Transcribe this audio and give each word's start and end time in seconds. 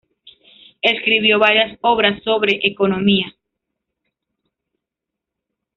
Escribió 0.81 1.37
varias 1.37 1.77
obras 1.81 2.23
sobre 2.23 2.59
economía. 2.63 3.35